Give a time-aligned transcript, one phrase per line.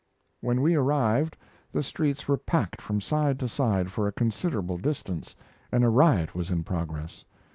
[0.39, 1.37] When we arrived
[1.71, 5.35] the streets were packed from side to side for a considerable distance
[5.71, 7.23] and a riot was in progress.